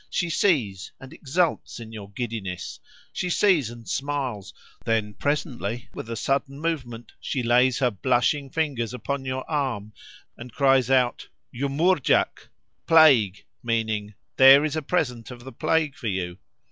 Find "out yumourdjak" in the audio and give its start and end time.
10.89-12.47